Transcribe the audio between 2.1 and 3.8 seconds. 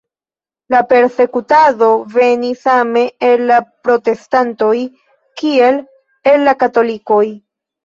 venis same el la